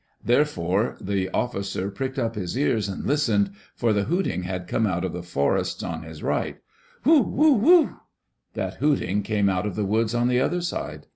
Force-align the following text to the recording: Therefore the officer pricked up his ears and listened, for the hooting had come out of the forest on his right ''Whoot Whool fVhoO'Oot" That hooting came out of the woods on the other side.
Therefore 0.23 0.97
the 0.99 1.29
officer 1.29 1.91
pricked 1.91 2.17
up 2.17 2.33
his 2.33 2.57
ears 2.57 2.89
and 2.89 3.05
listened, 3.05 3.51
for 3.75 3.93
the 3.93 4.05
hooting 4.05 4.41
had 4.41 4.67
come 4.67 4.87
out 4.87 5.05
of 5.05 5.13
the 5.13 5.21
forest 5.21 5.83
on 5.83 6.01
his 6.01 6.23
right 6.23 6.57
''Whoot 7.05 7.27
Whool 7.29 7.59
fVhoO'Oot" 7.59 7.99
That 8.55 8.73
hooting 8.77 9.21
came 9.21 9.47
out 9.47 9.67
of 9.67 9.75
the 9.75 9.85
woods 9.85 10.15
on 10.15 10.27
the 10.27 10.41
other 10.41 10.61
side. 10.61 11.05